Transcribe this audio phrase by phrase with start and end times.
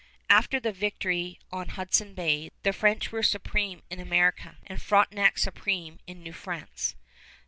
[0.31, 5.99] After the victory on Hudson Bay the French were supreme in America and Frontenac supreme
[6.07, 6.95] in New France.